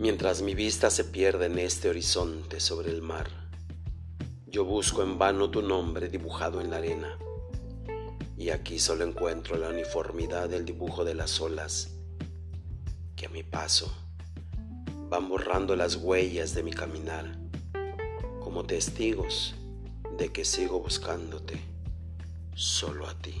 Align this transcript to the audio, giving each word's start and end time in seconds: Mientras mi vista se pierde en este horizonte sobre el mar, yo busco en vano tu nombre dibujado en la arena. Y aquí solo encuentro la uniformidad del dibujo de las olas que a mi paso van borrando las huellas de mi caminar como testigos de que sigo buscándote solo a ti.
Mientras 0.00 0.40
mi 0.40 0.54
vista 0.54 0.88
se 0.88 1.04
pierde 1.04 1.44
en 1.44 1.58
este 1.58 1.90
horizonte 1.90 2.58
sobre 2.58 2.90
el 2.90 3.02
mar, 3.02 3.28
yo 4.46 4.64
busco 4.64 5.02
en 5.02 5.18
vano 5.18 5.50
tu 5.50 5.60
nombre 5.60 6.08
dibujado 6.08 6.62
en 6.62 6.70
la 6.70 6.78
arena. 6.78 7.18
Y 8.34 8.48
aquí 8.48 8.78
solo 8.78 9.04
encuentro 9.04 9.58
la 9.58 9.68
uniformidad 9.68 10.48
del 10.48 10.64
dibujo 10.64 11.04
de 11.04 11.14
las 11.14 11.38
olas 11.42 11.98
que 13.14 13.26
a 13.26 13.28
mi 13.28 13.42
paso 13.42 13.94
van 15.10 15.28
borrando 15.28 15.76
las 15.76 15.96
huellas 15.96 16.54
de 16.54 16.62
mi 16.62 16.72
caminar 16.72 17.38
como 18.42 18.64
testigos 18.64 19.54
de 20.16 20.32
que 20.32 20.46
sigo 20.46 20.80
buscándote 20.80 21.60
solo 22.54 23.06
a 23.06 23.18
ti. 23.18 23.34